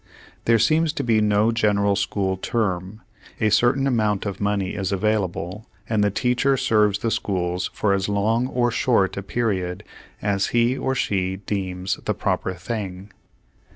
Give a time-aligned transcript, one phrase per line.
[0.45, 3.01] There seems to be no general school term.
[3.39, 8.09] A certain amount of money is available, and the teacher serves the schools for as
[8.09, 9.83] long or short a period
[10.19, 13.11] as he or she deems the proper thing.